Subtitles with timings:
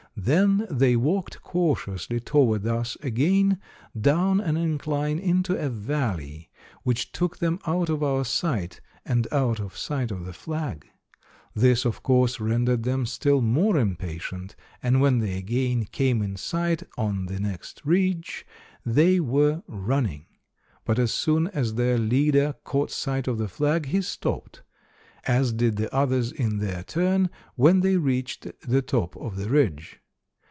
[0.13, 3.59] Then they walked cautiously toward us again,
[3.99, 6.49] down an incline into a valley,
[6.83, 10.87] which took them out of our sight, and out of sight of the flag.
[11.55, 16.83] This of course rendered them still more impatient, and when they again came in sight
[16.97, 18.45] on the next ridge,
[18.85, 20.25] they were running.
[20.83, 24.61] But as soon as their leader caught sight of the flag, he stopped,
[25.23, 29.99] as did the others in their turn when they reached the top of the ridge.